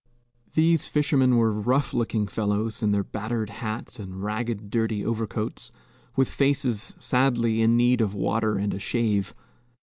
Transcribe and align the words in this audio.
These 0.55 0.87
fishermen 0.87 1.37
were 1.37 1.51
rough 1.51 1.93
looking 1.93 2.25
fellows 2.25 2.81
in 2.81 2.89
their 2.89 3.03
battered 3.03 3.51
hats 3.51 3.99
and 3.99 4.23
ragged, 4.23 4.71
dirty 4.71 5.05
overcoats, 5.05 5.71
with 6.15 6.27
faces 6.27 6.95
sadly 6.97 7.61
in 7.61 7.77
need 7.77 8.01
of 8.01 8.15
water 8.15 8.55
and 8.57 8.73
a 8.73 8.79
shave. 8.79 9.35